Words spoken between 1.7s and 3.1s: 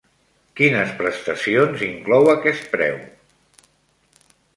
inclou aquest preu?